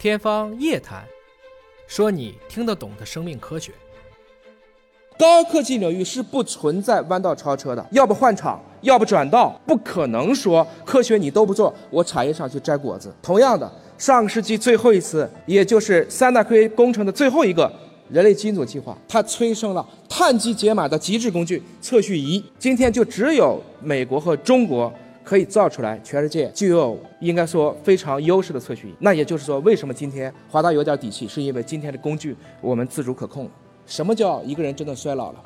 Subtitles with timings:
[0.00, 1.04] 天方夜谭，
[1.86, 3.70] 说你听得懂的生命科学。
[5.18, 13.14] 高科技领域是不存在弯道超车的，要不换厂，要不转道，不可能说科学你都不做，我产业上去摘果子。
[13.20, 17.70] 同样的，上世纪最后一次，也就是三大科学工程的最后一个
[18.08, 22.42] 人类基因组计划，它催生了碳基解码的极致工具测序仪。
[22.58, 24.90] 今天就只有美国和中国。
[25.30, 28.94] 可以造出来，全世界就有应该说非常优势的测序仪。
[28.98, 33.50] 那也就是说，为什么今天华大有点底气，是因为今天的工具我们自主可控了。
[33.86, 35.40] 什么叫一个人真的衰老了？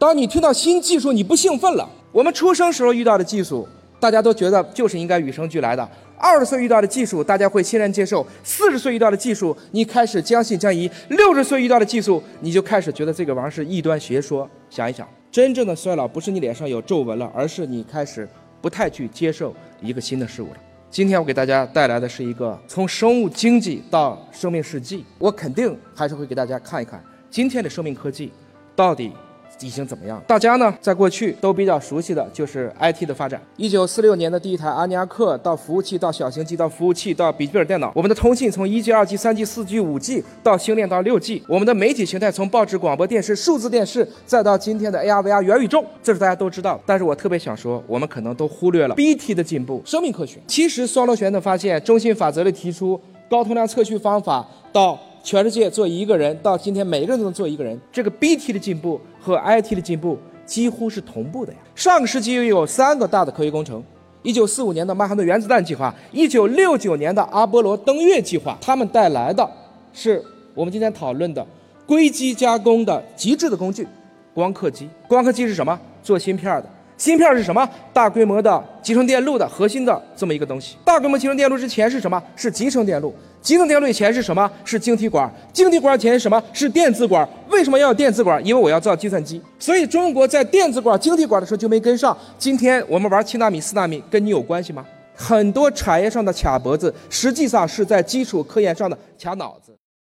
[0.00, 1.88] 当你听到新技术，你不兴奋了。
[2.10, 3.68] 我们出生时候遇到的技术，
[4.00, 5.88] 大家都觉得就是应该与生俱来的。
[6.18, 14.50] 二十岁遇到的技术，大家会欣然接受；四十岁遇到的技术，你开始将信将疑；六十岁遇到的技术，你就开始觉得这个玩意儿是异端邪说。
[14.68, 18.28] 想一想，真正的衰老不是你脸上有皱纹了，而是你开始。
[18.60, 20.56] 不太去接受一个新的事物了。
[20.90, 28.32] 今天我给大家带来的是一个从生物经济到生命世纪，我肯定还是会给大家看一看今天的生命科技
[28.74, 29.12] 到底。
[29.60, 30.22] 已经怎么样？
[30.26, 33.40] 大家呢，在过去都比较熟悉的就是 IT 的发展。
[33.56, 37.92] 一九四六年的第一台阿尼亚克，到服务器，到小型机，到服务器，到笔记本电脑。
[37.94, 41.42] 我们的通信从一 G、二 G、三 G、四 G、五 G 到星链到六 G。
[41.46, 46.80] 我们的媒体形态从报纸、广播电视、数字电视，再到今天的 AR、VR 元宇宙，这是大家都知道。
[46.86, 50.38] 但是我特别想说，我们可能都忽略了 BT 的进步，生命科学。
[50.46, 52.98] 其实双螺旋的发现，中心法则的提出，
[53.28, 54.98] 高通量测序方法到。
[55.22, 57.78] 全世界做一个人，到今天每个人都能做一个人。
[57.92, 61.58] 这个 BT 的进步和 IT 的进步几乎是同步的呀。
[61.74, 63.82] 上个世纪又有三个大的科学工程：
[64.22, 68.56] 一九四五年的曼哈顿原子弹计划，一九六九年的阿波罗登月计划。
[68.60, 69.48] 他们带来的
[69.92, 70.22] 是
[70.54, 71.46] 我们今天讨论的
[71.86, 73.86] 硅基加工的极致的工具——
[74.34, 74.88] 光刻机。
[75.06, 75.78] 光刻机是什么？
[76.02, 76.70] 做芯片的。
[77.00, 77.66] 芯片是什么？
[77.94, 80.76] 大规模的集成电路的核心的这么一个东西。
[80.84, 82.22] 大规模集成电路之前是什么？
[82.36, 83.14] 是集成电路。
[83.40, 84.48] 集成电路以前是什么？
[84.66, 85.32] 是晶体管。
[85.50, 86.42] 晶体管前是什么？
[86.52, 87.26] 是电子管。
[87.48, 88.44] 为什么要有电子管？
[88.44, 89.40] 因为我要造计算机。
[89.58, 92.14] 所以中国在电子管、晶体管的时候就没跟上。
[92.36, 94.84] 今天我们玩七纳米、四纳米，跟你有关系吗？
[95.14, 99.74] 很多产业上的卡脖子，实际上是在基础科研上的卡脑子。